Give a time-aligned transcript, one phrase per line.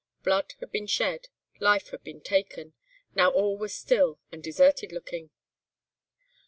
[0.23, 1.27] Blood had been shed;
[1.59, 2.73] life had been taken;
[3.13, 5.29] now all was still and deserted looking.